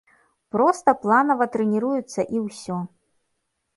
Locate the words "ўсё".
2.49-2.77